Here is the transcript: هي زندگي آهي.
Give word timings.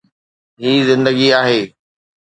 هي 0.61 0.71
زندگي 0.89 1.27
آهي. 1.41 1.61